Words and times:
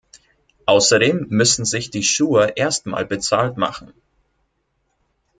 Außerdem 0.65 1.27
müssen 1.29 1.63
sich 1.63 1.91
die 1.91 2.01
Schuhe 2.01 2.53
erst 2.55 2.87
mal 2.87 3.05
bezahlt 3.05 3.57
machen. 3.57 3.93